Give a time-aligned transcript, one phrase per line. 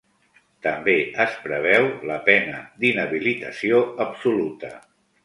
[0.67, 0.93] També
[1.25, 4.73] es preveu la pena d’inhabilitació absoluta.